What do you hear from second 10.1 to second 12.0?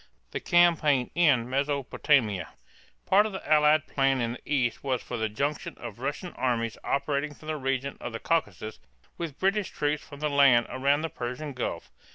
the land around the Persian Gulf.